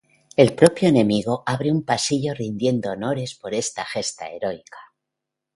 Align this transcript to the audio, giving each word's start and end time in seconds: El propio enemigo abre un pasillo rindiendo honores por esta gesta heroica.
El 0.35 0.55
propio 0.55 0.89
enemigo 0.89 1.43
abre 1.45 1.71
un 1.71 1.83
pasillo 1.85 2.33
rindiendo 2.33 2.89
honores 2.91 3.35
por 3.35 3.53
esta 3.53 3.85
gesta 3.85 4.31
heroica. 4.31 4.79